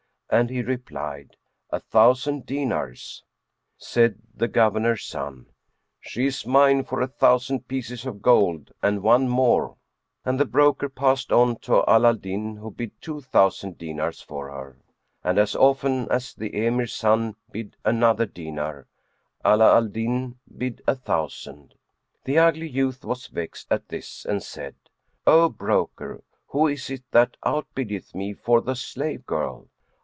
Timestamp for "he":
0.49-0.61